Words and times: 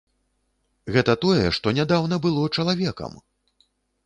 Гэта 0.95 1.15
тое, 1.25 1.43
што 1.57 1.75
нядаўна 1.81 2.19
было 2.25 2.47
чалавекам! 2.57 3.13